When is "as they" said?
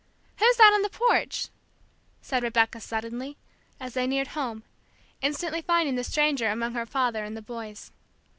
3.79-4.07